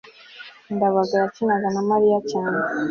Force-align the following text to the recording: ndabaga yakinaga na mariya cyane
ndabaga 0.75 1.15
yakinaga 1.21 1.67
na 1.75 1.81
mariya 1.89 2.19
cyane 2.31 2.59